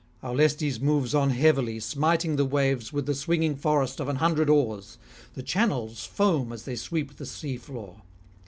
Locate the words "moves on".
0.81-1.29